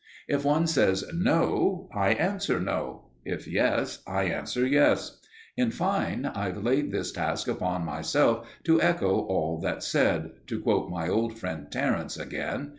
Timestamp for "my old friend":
10.89-11.67